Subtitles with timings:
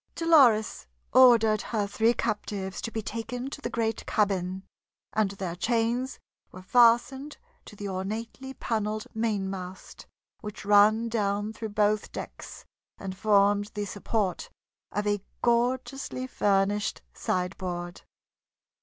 [0.15, 4.63] Dolores ordered her three captives to be taken to the great cabin,
[5.13, 6.17] and their chains
[6.51, 10.07] were fastened to the ornately paneled mainmast
[10.39, 12.65] which ran down through both decks
[12.97, 14.49] and formed the support
[14.91, 18.01] of a gorgeously furnished sideboard.